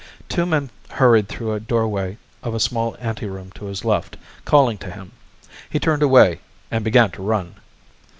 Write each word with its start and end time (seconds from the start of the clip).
Two 0.27 0.47
men 0.47 0.71
hurried 0.89 1.27
through 1.29 1.53
a 1.53 1.59
doorway 1.59 2.17
of 2.41 2.55
a 2.55 2.59
small 2.59 2.97
anteroom 2.99 3.51
to 3.51 3.65
his 3.65 3.85
left, 3.85 4.17
calling 4.45 4.79
to 4.79 4.89
him. 4.89 5.11
He 5.69 5.79
turned 5.79 6.01
away 6.01 6.39
and 6.71 6.83
began 6.83 7.11
to 7.11 7.21
run. 7.21 7.53